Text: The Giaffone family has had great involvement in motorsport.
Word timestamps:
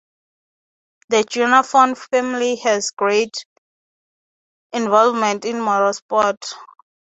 The 1.09 1.17
Giaffone 1.17 1.95
family 1.95 2.55
has 2.55 2.89
had 2.89 2.95
great 2.97 3.45
involvement 4.71 5.45
in 5.45 5.57
motorsport. 5.57 6.43